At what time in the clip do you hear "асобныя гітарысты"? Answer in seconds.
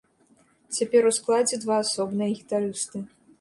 1.83-2.97